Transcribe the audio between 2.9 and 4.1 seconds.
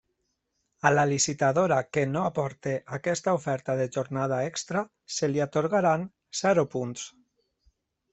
aquesta oferta de